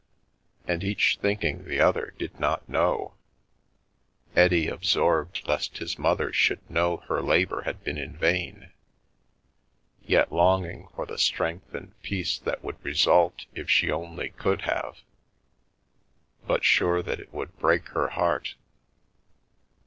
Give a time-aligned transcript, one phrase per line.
[0.67, 3.13] And each thinking the other did not know—
[4.35, 8.71] Eddie absorbed lest his mother should know her labour had been in vain,
[10.03, 15.01] yet longing for the strength and peace that would result if she only could have,
[16.47, 18.55] but sure that it would break her heart.